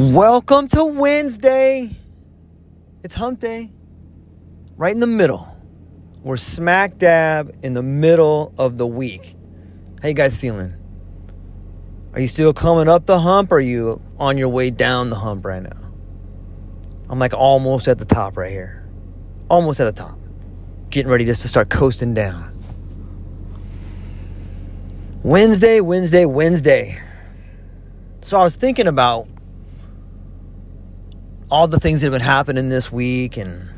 [0.00, 1.94] Welcome to Wednesday.
[3.04, 3.70] It's hump day.
[4.78, 5.54] Right in the middle.
[6.22, 9.36] We're smack dab in the middle of the week.
[10.00, 10.72] How you guys feeling?
[12.14, 15.16] Are you still coming up the hump or are you on your way down the
[15.16, 15.92] hump right now?
[17.10, 18.88] I'm like almost at the top right here.
[19.50, 20.18] Almost at the top.
[20.88, 22.58] Getting ready just to start coasting down.
[25.22, 26.98] Wednesday, Wednesday, Wednesday.
[28.22, 29.28] So I was thinking about
[31.50, 33.68] all the things that have been happening this week and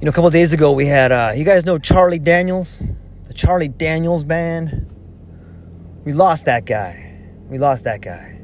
[0.00, 2.80] you know a couple days ago we had uh you guys know charlie daniels?
[3.24, 4.90] The charlie daniels band?
[6.04, 7.18] We lost that guy.
[7.48, 8.38] We lost that guy.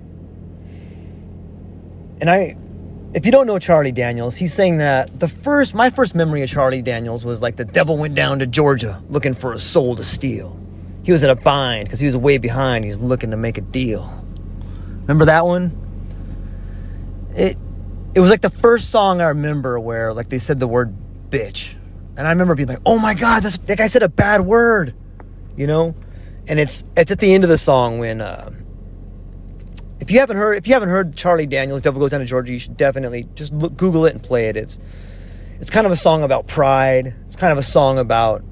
[2.21, 2.57] And i
[3.13, 6.49] if you don't know charlie daniels he's saying that the first my first memory of
[6.49, 10.05] charlie daniels was like the devil went down to georgia looking for a soul to
[10.05, 10.59] steal.
[11.03, 12.85] He was in a bind because he was way behind.
[12.85, 14.23] He was looking to make a deal.
[15.03, 15.80] Remember that one
[17.35, 17.57] it
[18.15, 20.95] it was like the first song I remember where like they said the word
[21.31, 21.75] bitch.
[22.17, 24.95] And I remember being like, "Oh my god, this, that guy said a bad word."
[25.57, 25.95] You know?
[26.47, 28.51] And it's it's at the end of the song when uh,
[30.01, 32.53] if you haven't heard if you haven't heard Charlie Daniels Devil Goes Down to Georgia,
[32.53, 34.57] you should definitely just look, Google it and play it.
[34.57, 34.79] It's
[35.61, 37.15] it's kind of a song about pride.
[37.27, 38.43] It's kind of a song about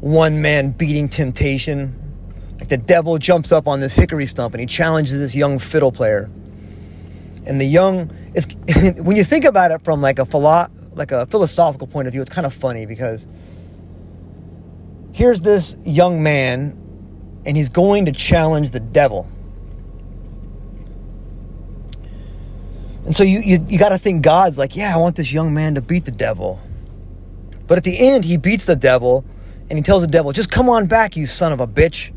[0.00, 1.96] one man beating temptation.
[2.58, 5.92] Like the devil jumps up on this hickory stump and he challenges this young fiddle
[5.92, 6.30] player
[7.46, 8.46] and the young it's
[9.00, 12.20] when you think about it from like a philo- like a philosophical point of view
[12.20, 13.26] it's kind of funny because
[15.12, 16.76] here's this young man
[17.44, 19.28] and he's going to challenge the devil.
[23.04, 25.52] And so you you, you got to think god's like yeah i want this young
[25.52, 26.60] man to beat the devil.
[27.66, 29.24] But at the end he beats the devil
[29.68, 32.12] and he tells the devil just come on back you son of a bitch.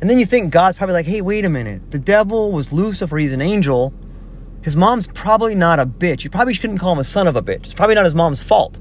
[0.00, 1.90] And then you think god's probably like hey wait a minute.
[1.90, 3.92] The devil was lucifer he's an angel
[4.62, 6.24] his mom's probably not a bitch.
[6.24, 7.64] You probably couldn't call him a son of a bitch.
[7.64, 8.80] It's probably not his mom's fault.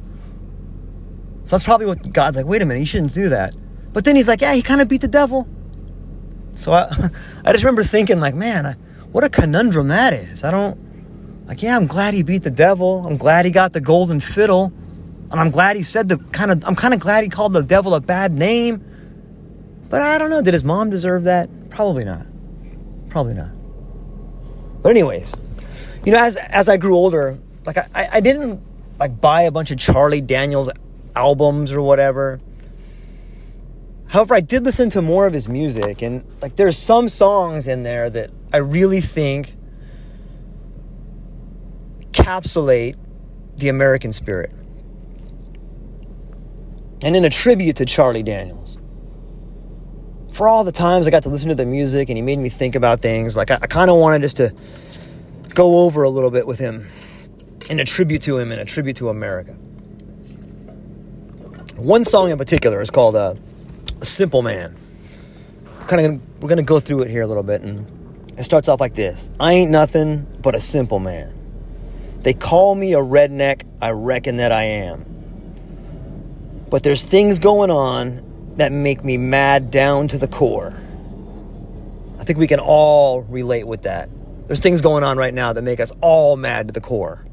[1.43, 3.55] So that's probably what God's like, wait a minute, you shouldn't do that.
[3.93, 5.47] But then he's like, yeah, he kind of beat the devil.
[6.53, 7.09] So I,
[7.45, 8.73] I just remember thinking, like, man, I,
[9.11, 10.43] what a conundrum that is.
[10.43, 10.77] I don't,
[11.47, 13.05] like, yeah, I'm glad he beat the devil.
[13.07, 14.73] I'm glad he got the golden fiddle.
[15.31, 17.61] And I'm glad he said the kind of, I'm kind of glad he called the
[17.61, 18.83] devil a bad name.
[19.89, 21.69] But I don't know, did his mom deserve that?
[21.69, 22.25] Probably not.
[23.09, 23.51] Probably not.
[24.81, 25.33] But, anyways,
[26.07, 28.61] you know, as as I grew older, like I, I didn't
[28.97, 30.69] like buy a bunch of Charlie Daniels
[31.17, 32.39] albums or whatever.
[34.05, 37.83] However, I did listen to more of his music, and like there's some songs in
[37.83, 39.53] there that I really think
[42.03, 42.95] encapsulate
[43.57, 44.51] the American spirit.
[47.01, 48.77] And in a tribute to Charlie Daniels.
[50.31, 52.47] For all the times I got to listen to the music and he made me
[52.47, 54.53] think about things, like I, I kind of wanted just to
[55.57, 56.85] go over a little bit with him
[57.71, 59.53] and a tribute to him and a tribute to America.
[61.75, 63.33] One song in particular is called uh,
[64.03, 64.75] "Simple Man."
[65.87, 67.87] Kind of, we're gonna go through it here a little bit, and
[68.37, 71.33] it starts off like this: "I ain't nothing but a simple man
[72.21, 75.05] They call me a redneck, I reckon that I am.
[76.69, 78.21] But there's things going on
[78.57, 80.73] that make me mad down to the core.
[82.19, 84.09] I think we can all relate with that.
[84.47, 87.25] There's things going on right now that make us all mad to the core.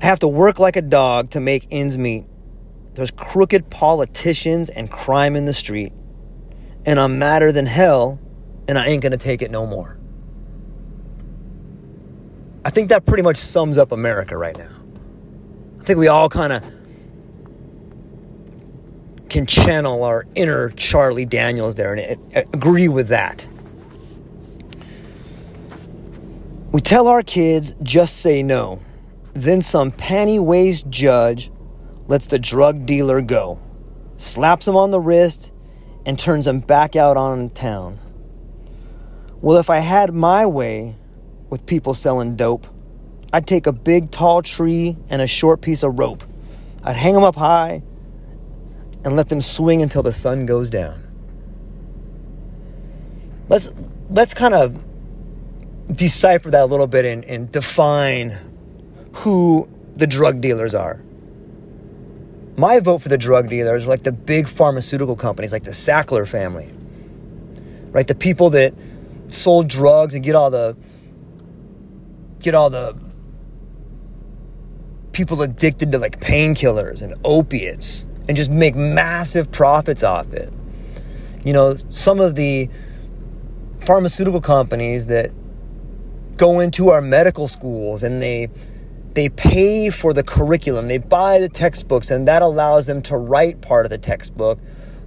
[0.00, 2.24] I have to work like a dog to make ends meet.
[2.94, 5.92] There's crooked politicians and crime in the street.
[6.84, 8.20] And I'm madder than hell,
[8.66, 9.98] and I ain't gonna take it no more.
[12.64, 14.70] I think that pretty much sums up America right now.
[15.80, 16.64] I think we all kind of
[19.28, 23.48] can channel our inner Charlie Daniels there and uh, agree with that.
[26.72, 28.80] We tell our kids just say no.
[29.34, 31.52] Then some panty waist judge
[32.06, 33.60] lets the drug dealer go,
[34.16, 35.52] slaps him on the wrist,
[36.06, 37.98] and turns him back out on town.
[39.42, 40.96] Well, if I had my way
[41.50, 42.66] with people selling dope,
[43.34, 46.24] I'd take a big tall tree and a short piece of rope.
[46.82, 47.82] I'd hang them up high
[49.04, 51.06] and let them swing until the sun goes down.
[53.50, 53.68] Let's
[54.08, 54.82] let's kind of
[55.92, 58.36] decipher that a little bit and, and define
[59.12, 61.00] who the drug dealers are.
[62.56, 66.26] My vote for the drug dealers are like the big pharmaceutical companies, like the Sackler
[66.26, 66.70] family,
[67.90, 68.06] right?
[68.06, 68.74] The people that
[69.28, 70.76] sold drugs and get all the
[72.40, 72.96] get all the
[75.12, 80.52] people addicted to like painkillers and opiates and just make massive profits off it.
[81.44, 82.68] You know, some of the
[83.80, 85.32] pharmaceutical companies that
[86.36, 88.48] go into our medical schools and they
[89.14, 93.60] they pay for the curriculum, they buy the textbooks and that allows them to write
[93.60, 94.58] part of the textbook.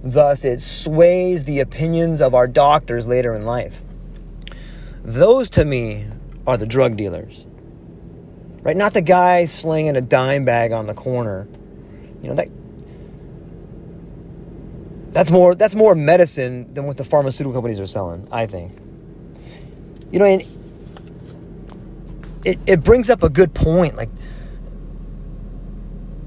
[0.02, 3.82] Thus it sways the opinions of our doctors later in life.
[5.02, 6.06] Those to me
[6.46, 7.46] are the drug dealers.
[8.62, 8.76] Right?
[8.76, 11.48] Not the guy slinging a dime bag on the corner.
[12.22, 12.48] You know, that
[15.12, 18.72] that's more that's more medicine than what the pharmaceutical companies are selling, I think.
[20.10, 20.42] You know, and
[22.46, 23.96] it, it brings up a good point.
[23.96, 24.08] Like,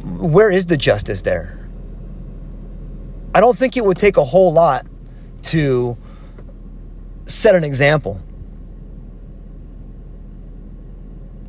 [0.04, 1.58] where is the justice there?
[3.34, 4.86] I don't think it would take a whole lot
[5.44, 5.98] to
[7.26, 8.22] set an example.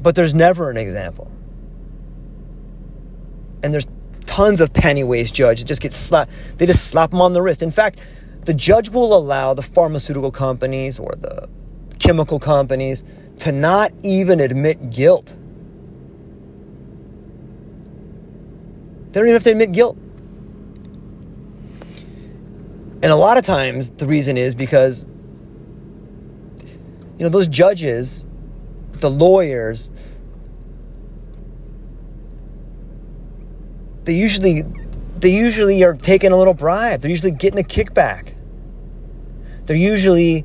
[0.00, 1.30] But there's never an example.
[3.62, 3.88] And there's
[4.24, 6.30] tons of penny waste judge just get slapped.
[6.58, 7.60] They just slap them on the wrist.
[7.60, 7.98] In fact,
[8.44, 11.48] the judge will allow the pharmaceutical companies or the
[11.98, 13.04] chemical companies
[13.40, 15.36] to not even admit guilt.
[19.10, 19.96] They don't even have to admit guilt.
[23.02, 25.06] And a lot of times the reason is because
[27.18, 28.26] you know those judges,
[28.92, 29.90] the lawyers,
[34.04, 34.64] they usually
[35.18, 37.00] they usually are taking a little bribe.
[37.00, 38.34] They're usually getting a kickback.
[39.64, 40.44] They're usually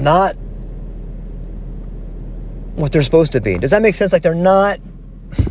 [0.00, 0.36] not
[2.74, 3.58] what they're supposed to be.
[3.58, 4.12] Does that make sense?
[4.12, 4.80] Like they're not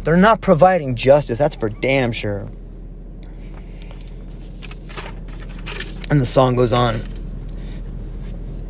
[0.03, 1.37] they're not providing justice.
[1.37, 2.49] That's for damn sure.
[6.09, 6.95] And the song goes on.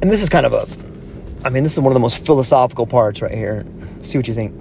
[0.02, 0.68] And this is kind of a
[1.46, 3.66] I mean, this is one of the most philosophical parts right here.
[4.02, 4.54] See what you think.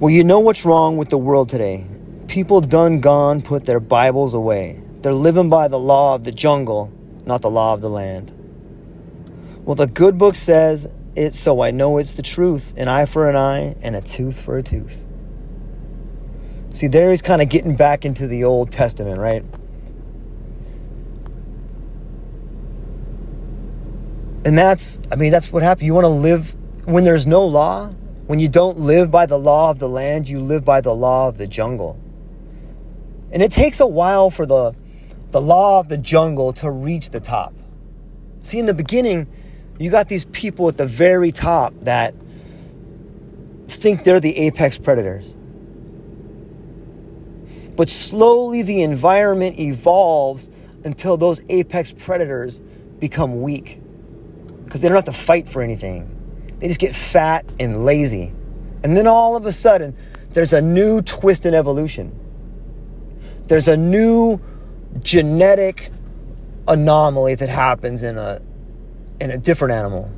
[0.00, 1.86] Well, you know what's wrong with the world today.
[2.28, 4.82] People done gone put their Bibles away.
[5.00, 6.92] They're living by the law of the jungle,
[7.24, 8.32] not the law of the land.
[9.64, 13.30] Well, the good book says it, so I know it's the truth an eye for
[13.30, 15.04] an eye and a tooth for a tooth.
[16.72, 19.44] See, there he's kind of getting back into the Old Testament, right?
[24.44, 25.86] And that's, I mean, that's what happened.
[25.86, 26.54] You want to live
[26.84, 27.88] when there's no law,
[28.26, 31.28] when you don't live by the law of the land, you live by the law
[31.28, 31.98] of the jungle.
[33.32, 34.74] And it takes a while for the,
[35.30, 37.54] the law of the jungle to reach the top.
[38.42, 39.26] See, in the beginning,
[39.78, 42.14] you got these people at the very top that
[43.68, 45.34] think they're the apex predators.
[47.76, 50.48] But slowly the environment evolves
[50.84, 52.60] until those apex predators
[53.00, 53.80] become weak
[54.64, 56.10] because they don't have to fight for anything.
[56.58, 58.32] They just get fat and lazy.
[58.82, 59.96] And then all of a sudden,
[60.30, 62.18] there's a new twist in evolution.
[63.46, 64.40] There's a new
[65.00, 65.90] genetic
[66.68, 68.40] anomaly that happens in a
[69.20, 70.10] in a different animal.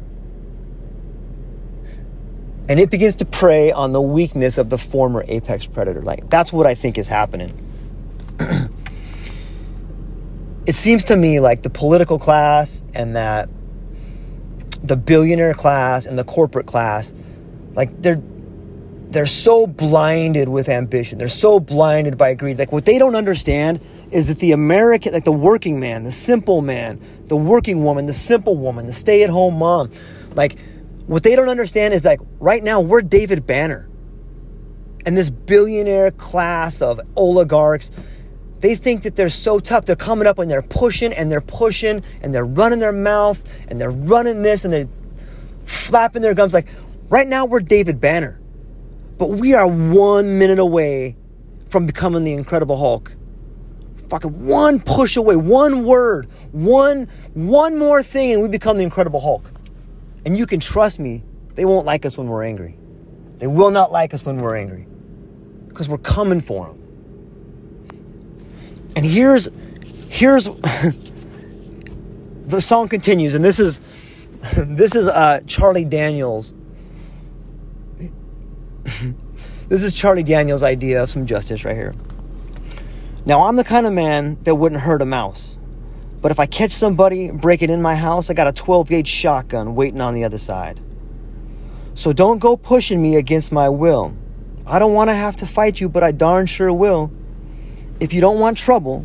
[2.68, 6.02] And it begins to prey on the weakness of the former apex predator.
[6.02, 7.62] Like that's what I think is happening.
[10.66, 13.48] it seems to me like the political class and that
[14.82, 17.14] the billionaire class and the corporate class,
[17.74, 18.22] like they're
[19.08, 21.18] they're so blinded with ambition.
[21.18, 22.58] They're so blinded by greed.
[22.58, 23.80] Like what they don't understand
[24.16, 28.14] is that the American, like the working man, the simple man, the working woman, the
[28.14, 29.90] simple woman, the stay-at-home mom,
[30.34, 30.58] like
[31.06, 33.86] what they don't understand is like right now we're David Banner.
[35.04, 37.90] And this billionaire class of oligarchs,
[38.60, 39.84] they think that they're so tough.
[39.84, 43.78] They're coming up and they're pushing and they're pushing and they're running their mouth and
[43.78, 44.88] they're running this and they're
[45.66, 46.54] flapping their gums.
[46.54, 46.68] Like
[47.10, 48.40] right now we're David Banner.
[49.18, 51.16] But we are one minute away
[51.68, 53.12] from becoming the Incredible Hulk.
[54.08, 59.20] Fucking one push away, one word, one one more thing, and we become the Incredible
[59.20, 59.50] Hulk.
[60.24, 62.76] And you can trust me, they won't like us when we're angry.
[63.38, 64.86] They will not like us when we're angry.
[65.68, 66.82] Because we're coming for them.
[68.96, 69.48] And here's
[70.08, 70.44] here's
[72.46, 73.80] the song continues, and this is
[74.56, 76.54] this is uh, Charlie Daniels
[79.68, 81.94] this is Charlie Daniels' idea of some justice right here.
[83.26, 85.56] Now, I'm the kind of man that wouldn't hurt a mouse.
[86.22, 89.74] But if I catch somebody breaking in my house, I got a 12 gauge shotgun
[89.74, 90.80] waiting on the other side.
[91.94, 94.16] So don't go pushing me against my will.
[94.64, 97.10] I don't want to have to fight you, but I darn sure will.
[97.98, 99.04] If you don't want trouble,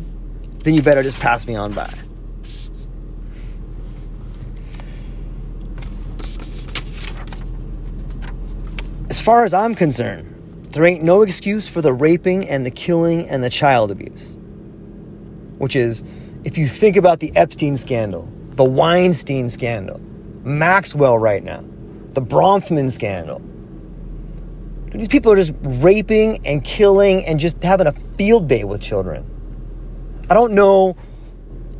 [0.60, 1.92] then you better just pass me on by.
[9.10, 10.31] As far as I'm concerned,
[10.72, 14.34] there ain't no excuse for the raping and the killing and the child abuse.
[15.58, 16.02] Which is,
[16.44, 20.00] if you think about the Epstein scandal, the Weinstein scandal,
[20.42, 21.62] Maxwell right now,
[22.08, 23.40] the Bronfman scandal.
[24.92, 29.28] These people are just raping and killing and just having a field day with children.
[30.28, 30.96] I don't know,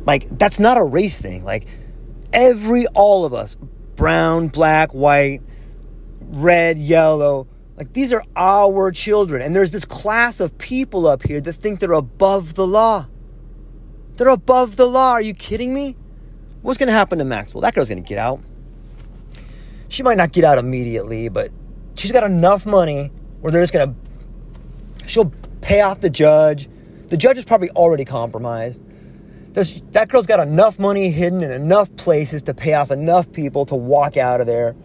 [0.05, 1.43] like, that's not a race thing.
[1.43, 1.65] Like,
[2.31, 3.55] every, all of us,
[3.95, 5.41] brown, black, white,
[6.21, 7.47] red, yellow.
[7.77, 9.41] Like these are our children.
[9.41, 13.07] And there's this class of people up here that think they're above the law.
[14.15, 15.13] They're above the law.
[15.13, 15.95] Are you kidding me?
[16.61, 17.61] What's going to happen to Maxwell?
[17.61, 18.39] That girl's going to get out.
[19.89, 21.51] She might not get out immediately, but
[21.95, 23.11] she's got enough money
[23.41, 26.69] where they're just going to, she'll pay off the judge.
[27.07, 28.81] The judge is probably already compromised.
[29.53, 33.65] There's, that girl's got enough money hidden in enough places to pay off enough people
[33.65, 34.75] to walk out of there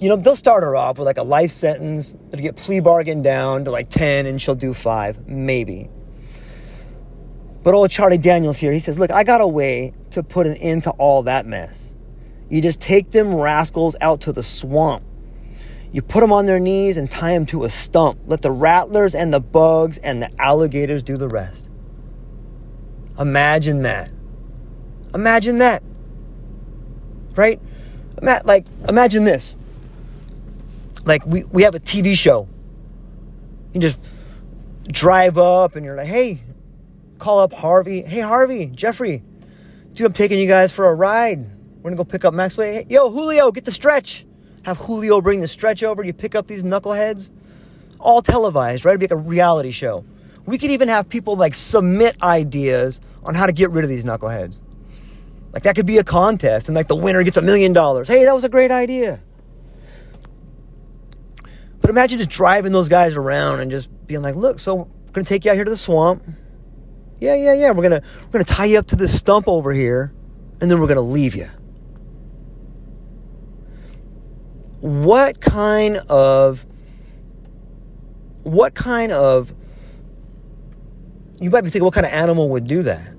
[0.00, 2.16] you know, they'll start her off with like a life sentence.
[2.32, 5.90] It'll get plea bargain down to like 10 and she'll do five, maybe.
[7.62, 10.54] But old Charlie Daniels here, he says, Look, I got a way to put an
[10.54, 11.94] end to all that mess.
[12.48, 15.04] You just take them rascals out to the swamp.
[15.92, 18.20] You put them on their knees and tie them to a stump.
[18.24, 21.68] Let the rattlers and the bugs and the alligators do the rest.
[23.18, 24.10] Imagine that.
[25.12, 25.82] Imagine that.
[27.36, 27.60] Right?
[28.22, 29.56] Like, imagine this
[31.04, 32.48] like we, we have a TV show.
[33.72, 33.98] You just
[34.88, 36.42] drive up and you're like, hey,
[37.18, 38.02] call up Harvey.
[38.02, 39.22] Hey, Harvey, Jeffrey,
[39.92, 41.40] dude, I'm taking you guys for a ride.
[41.76, 42.66] We're gonna go pick up Maxwell.
[42.66, 44.26] Hey, yo, Julio, get the stretch.
[44.64, 46.04] Have Julio bring the stretch over.
[46.04, 47.30] You pick up these knuckleheads.
[47.98, 48.92] All televised, right?
[48.92, 50.04] It'd be like a reality show.
[50.46, 54.04] We could even have people like submit ideas on how to get rid of these
[54.04, 54.60] knuckleheads.
[55.52, 58.08] Like that could be a contest, and like the winner gets a million dollars.
[58.08, 59.20] Hey, that was a great idea.
[61.90, 65.24] But imagine just driving those guys around and just being like, look, so we're gonna
[65.24, 66.22] take you out here to the swamp.
[67.18, 67.72] Yeah, yeah, yeah.
[67.72, 70.14] We're gonna we're gonna tie you up to this stump over here,
[70.60, 71.48] and then we're gonna leave you.
[74.78, 76.64] What kind of
[78.44, 79.52] what kind of
[81.40, 83.14] you might be thinking what kind of animal would do that?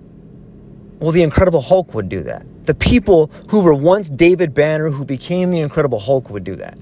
[0.99, 2.45] Well, the Incredible Hulk would do that.
[2.63, 6.77] The people who were once David Banner, who became the Incredible Hulk, would do that.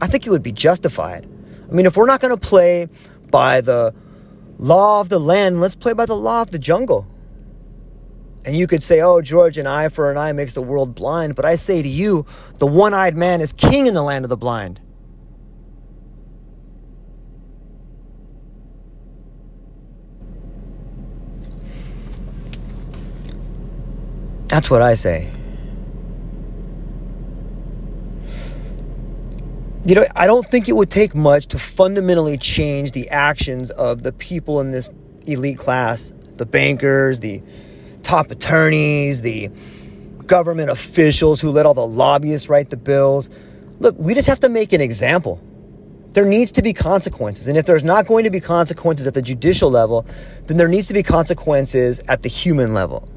[0.00, 1.28] I think it would be justified.
[1.68, 2.88] I mean, if we're not going to play
[3.30, 3.94] by the
[4.58, 7.06] law of the land, let's play by the law of the jungle.
[8.44, 11.36] And you could say, oh, George, an eye for an eye makes the world blind.
[11.36, 12.24] But I say to you,
[12.58, 14.80] the one eyed man is king in the land of the blind.
[24.48, 25.30] That's what I say.
[29.90, 34.04] You know, I don't think it would take much to fundamentally change the actions of
[34.04, 34.88] the people in this
[35.26, 37.42] elite class the bankers, the
[38.02, 39.50] top attorneys, the
[40.26, 43.28] government officials who let all the lobbyists write the bills.
[43.80, 45.42] Look, we just have to make an example.
[46.12, 47.48] There needs to be consequences.
[47.48, 50.06] And if there's not going to be consequences at the judicial level,
[50.46, 53.08] then there needs to be consequences at the human level.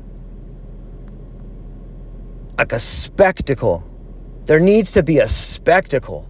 [2.58, 3.84] like a spectacle.
[4.46, 6.28] There needs to be a spectacle.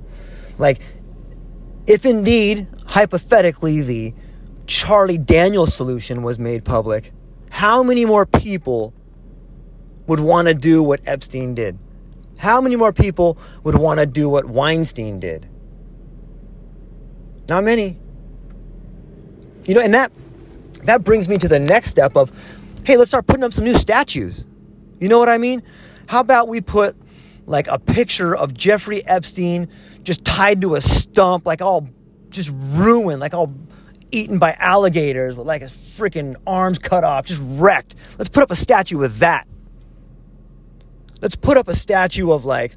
[0.58, 0.80] Like,
[1.88, 4.14] if indeed, hypothetically, the
[4.66, 7.12] Charlie Daniels solution was made public,
[7.50, 8.94] how many more people
[10.08, 11.78] would want to do what Epstein did?
[12.40, 15.48] How many more people would want to do what Weinstein did?
[17.48, 18.00] Not many.
[19.66, 20.12] You know, and that
[20.84, 22.32] that brings me to the next step of
[22.86, 24.46] hey, let's start putting up some new statues.
[25.00, 25.64] You know what I mean?
[26.08, 26.98] How about we put
[27.46, 29.70] like a picture of Jeffrey Epstein
[30.04, 31.88] just tied to a stump, like all
[32.30, 33.54] just ruined, like all
[34.12, 37.96] eaten by alligators with like his freaking arms cut off, just wrecked.
[38.18, 39.48] Let's put up a statue with that.
[41.22, 42.76] Let's put up a statue of like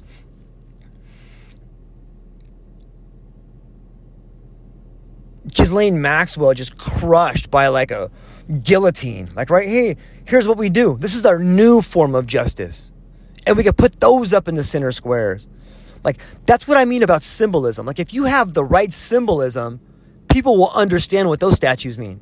[5.53, 8.09] Ghislaine Maxwell just crushed by like a
[8.63, 9.29] guillotine.
[9.35, 10.97] Like, right, hey, here's what we do.
[10.99, 12.91] This is our new form of justice.
[13.45, 15.47] And we can put those up in the center squares.
[16.03, 17.85] Like, that's what I mean about symbolism.
[17.85, 19.79] Like, if you have the right symbolism,
[20.29, 22.21] people will understand what those statues mean.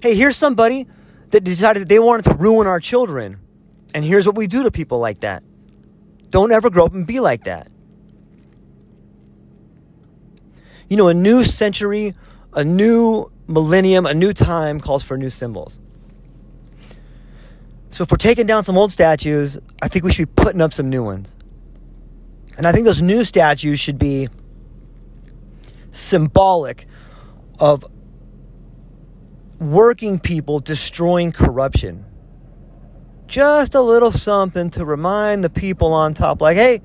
[0.00, 0.88] Hey, here's somebody
[1.30, 3.38] that decided that they wanted to ruin our children.
[3.94, 5.42] And here's what we do to people like that.
[6.30, 7.70] Don't ever grow up and be like that.
[10.88, 12.14] You know, a new century,
[12.52, 15.78] a new millennium, a new time calls for new symbols.
[17.90, 20.72] So if we're taking down some old statues, I think we should be putting up
[20.72, 21.36] some new ones.
[22.62, 24.28] And I think those new statues should be
[25.90, 26.86] symbolic
[27.58, 27.84] of
[29.58, 32.04] working people destroying corruption.
[33.26, 36.80] Just a little something to remind the people on top, like, hey,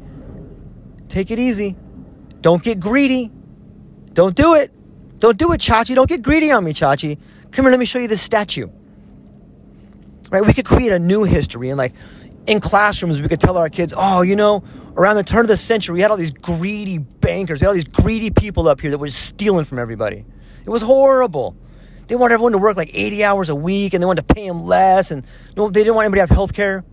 [1.10, 1.76] take it easy.
[2.42, 3.32] Don't get greedy.
[4.14, 4.72] Don't do it.
[5.20, 5.94] Don't do it, Chachi.
[5.94, 7.20] Don't get greedy on me, Chachi.
[7.52, 8.68] Come here, let me show you this statue.
[10.32, 10.44] Right?
[10.44, 11.94] We could create a new history and like
[12.48, 14.63] in classrooms we could tell our kids, oh, you know,
[14.96, 17.75] around the turn of the century we had all these greedy bankers, we had all
[17.75, 20.25] these greedy people up here that were stealing from everybody.
[20.65, 21.56] It was horrible.
[22.08, 24.48] They wanted everyone to work like 80 hours a week and they wanted to pay
[24.48, 25.24] them less and
[25.56, 26.86] they didn't want anybody to have health care.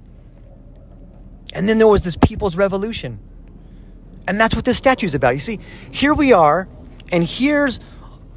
[1.52, 3.20] And then there was this people's revolution.
[4.26, 5.34] And that's what this statue is about.
[5.34, 6.68] You see, here we are,
[7.12, 7.78] and here's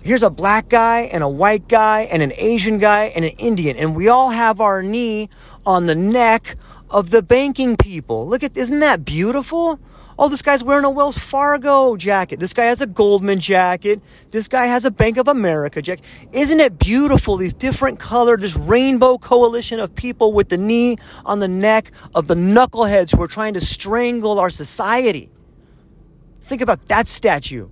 [0.04, 3.76] here's a black guy and a white guy and an Asian guy and an Indian,
[3.78, 5.30] and we all have our knee
[5.66, 6.56] on the neck
[6.90, 8.28] of the banking people.
[8.28, 9.80] Look at, isn't that beautiful?
[10.20, 12.40] Oh, this guy's wearing a Wells Fargo jacket.
[12.40, 14.02] This guy has a Goldman jacket.
[14.32, 16.04] This guy has a Bank of America jacket.
[16.32, 17.38] Isn't it beautiful?
[17.38, 22.28] These different colored, this rainbow coalition of people with the knee on the neck of
[22.28, 25.30] the knuckleheads who are trying to strangle our society.
[26.42, 27.70] Think about that statue.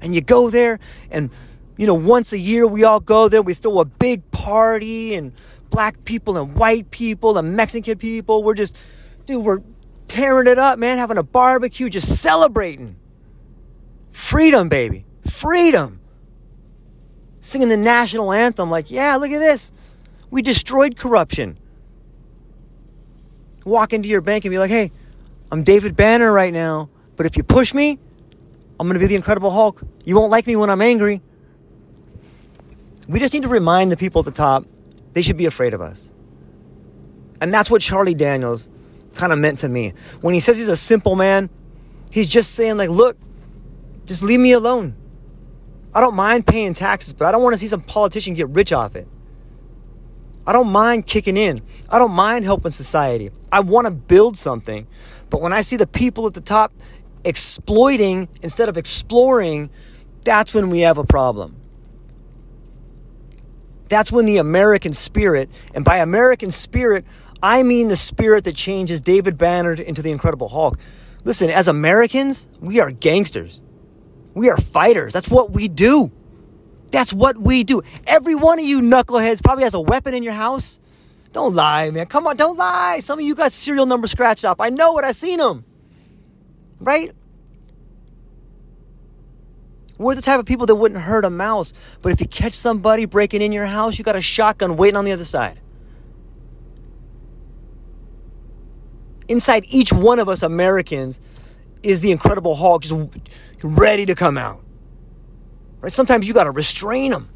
[0.00, 0.78] And you go there,
[1.10, 1.28] and
[1.76, 5.34] you know, once a year we all go there, we throw a big party, and
[5.70, 8.76] black people and white people and Mexican people, we're just,
[9.26, 9.62] dude, we're
[10.08, 12.96] tearing it up, man, having a barbecue, just celebrating.
[14.10, 15.06] Freedom, baby.
[15.28, 16.00] Freedom.
[17.40, 19.72] Singing the national anthem, like, yeah, look at this.
[20.30, 21.58] We destroyed corruption.
[23.64, 24.92] Walk into your bank and be like, hey,
[25.50, 27.98] I'm David Banner right now, but if you push me,
[28.78, 29.82] I'm going to be the Incredible Hulk.
[30.04, 31.20] You won't like me when I'm angry.
[33.08, 34.64] We just need to remind the people at the top
[35.12, 36.10] they should be afraid of us.
[37.40, 38.68] And that's what Charlie Daniels
[39.14, 39.94] kind of meant to me.
[40.20, 41.50] When he says he's a simple man,
[42.10, 43.16] he's just saying, like, look,
[44.04, 44.94] just leave me alone.
[45.94, 48.72] I don't mind paying taxes, but I don't want to see some politician get rich
[48.72, 49.08] off it.
[50.46, 51.60] I don't mind kicking in.
[51.88, 53.30] I don't mind helping society.
[53.52, 54.86] I want to build something.
[55.28, 56.72] But when I see the people at the top
[57.24, 59.70] exploiting instead of exploring,
[60.22, 61.59] that's when we have a problem.
[63.90, 67.04] That's when the American spirit, and by American spirit,
[67.42, 70.78] I mean the spirit that changes David Banner into the Incredible Hulk.
[71.24, 73.62] Listen, as Americans, we are gangsters.
[74.32, 75.12] We are fighters.
[75.12, 76.10] That's what we do.
[76.90, 77.82] That's what we do.
[78.06, 80.80] Every one of you knuckleheads probably has a weapon in your house.
[81.32, 82.06] Don't lie, man.
[82.06, 83.00] Come on, don't lie.
[83.00, 84.60] Some of you got serial numbers scratched off.
[84.60, 85.04] I know it.
[85.04, 85.64] I've seen them
[86.80, 87.12] right?
[90.00, 93.04] We're the type of people that wouldn't hurt a mouse, but if you catch somebody
[93.04, 95.60] breaking in your house, you got a shotgun waiting on the other side.
[99.28, 101.20] Inside each one of us Americans
[101.82, 102.94] is the Incredible Hulk just
[103.62, 104.62] ready to come out.
[105.82, 105.92] Right?
[105.92, 107.28] Sometimes you got to restrain them.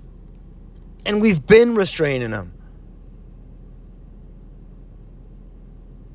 [1.05, 2.55] And we've been restraining them.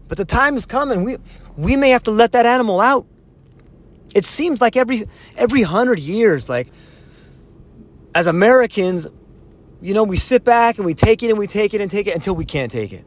[0.07, 1.03] But the time is coming.
[1.03, 1.17] We,
[1.55, 3.05] we may have to let that animal out.
[4.15, 6.67] It seems like every every hundred years, like
[8.15, 9.07] as Americans,
[9.81, 12.07] you know, we sit back and we take it and we take it and take
[12.07, 13.05] it until we can't take it.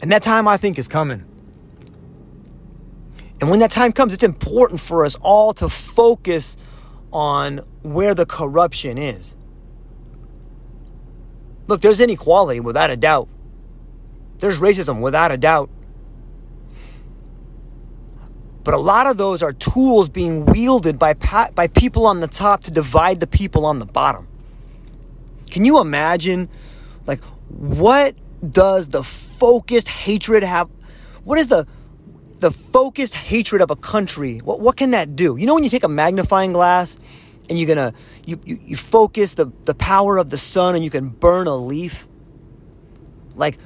[0.00, 1.24] And that time I think is coming.
[3.40, 6.56] And when that time comes, it's important for us all to focus
[7.12, 9.36] on where the corruption is.
[11.66, 13.28] Look, there's inequality without a doubt.
[14.38, 15.70] There's racism without a doubt.
[18.64, 22.62] But a lot of those are tools being wielded by, by people on the top
[22.64, 24.28] to divide the people on the bottom.
[25.50, 26.48] Can you imagine,
[27.06, 28.14] like, what
[28.48, 30.70] does the focused hatred have?
[31.24, 31.66] What is the
[32.38, 34.38] the focused hatred of a country?
[34.38, 35.36] What what can that do?
[35.36, 36.98] You know when you take a magnifying glass
[37.48, 37.94] and you're gonna
[38.24, 41.56] you, you, you focus the, the power of the sun and you can burn a
[41.56, 42.08] leaf?
[43.34, 43.60] Like,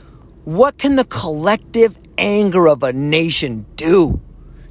[0.44, 4.20] what can the collective anger of a nation do?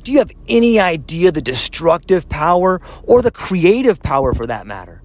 [0.05, 5.01] Do you have any idea the destructive power or the creative power for that matter?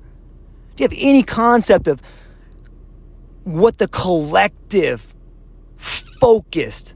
[0.77, 2.03] Do you have any concept of
[3.45, 5.15] what the collective,
[5.79, 6.95] focused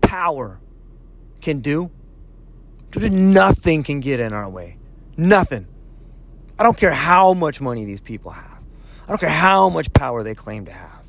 [0.00, 0.58] power
[1.40, 1.92] can do?
[2.96, 4.76] Nothing can get in our way.
[5.16, 5.68] Nothing.
[6.58, 8.58] I don't care how much money these people have.
[9.04, 11.04] I don't care how much power they claim to have.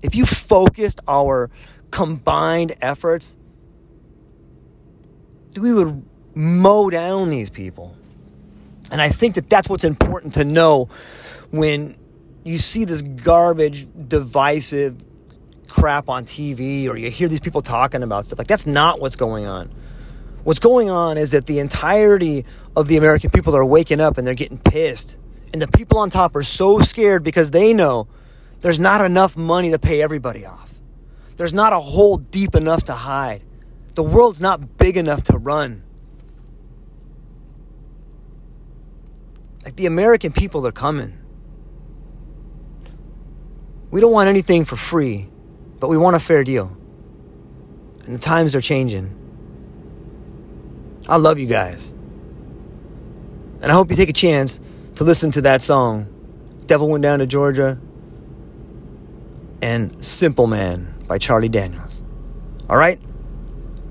[0.00, 1.50] If you focused our
[1.90, 3.36] combined efforts,
[5.58, 7.96] we would mow down these people.
[8.90, 10.88] And I think that that's what's important to know
[11.50, 11.96] when
[12.44, 15.02] you see this garbage, divisive
[15.68, 18.38] crap on TV or you hear these people talking about stuff.
[18.38, 19.70] Like, that's not what's going on.
[20.44, 22.44] What's going on is that the entirety
[22.76, 25.16] of the American people are waking up and they're getting pissed.
[25.52, 28.08] And the people on top are so scared because they know
[28.60, 30.74] there's not enough money to pay everybody off.
[31.36, 33.42] There's not a hole deep enough to hide.
[33.94, 35.82] The world's not big enough to run.
[39.64, 41.18] Like the American people are coming.
[43.90, 45.28] We don't want anything for free,
[45.78, 46.76] but we want a fair deal.
[48.04, 49.14] And the times are changing.
[51.08, 51.90] I love you guys.
[53.62, 54.60] And I hope you take a chance
[54.96, 56.06] to listen to that song,
[56.66, 57.78] Devil Went Down to Georgia,
[59.62, 62.02] and Simple Man by Charlie Daniels.
[62.68, 63.00] All right?